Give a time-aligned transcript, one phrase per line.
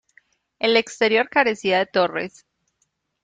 [0.57, 2.43] El exterior carecía de torres.